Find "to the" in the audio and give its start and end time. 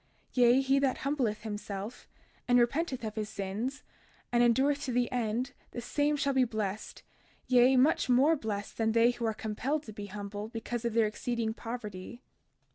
4.83-5.11